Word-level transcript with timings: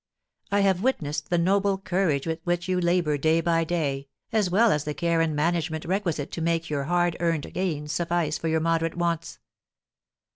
I 0.51 0.61
have 0.61 0.81
witnessed 0.81 1.29
the 1.29 1.37
noble 1.37 1.77
courage 1.77 2.25
with 2.25 2.39
which 2.43 2.67
you 2.67 2.81
labour 2.81 3.19
day 3.19 3.39
by 3.39 3.63
day, 3.63 4.07
as 4.31 4.49
well 4.49 4.71
as 4.71 4.83
the 4.83 4.95
care 4.95 5.21
and 5.21 5.35
management 5.35 5.85
requisite 5.85 6.31
to 6.31 6.41
make 6.41 6.71
your 6.71 6.85
hard 6.85 7.15
earned 7.19 7.53
gain 7.53 7.87
suffice 7.87 8.39
for 8.39 8.47
your 8.47 8.61
moderate 8.61 8.97
wants. 8.97 9.37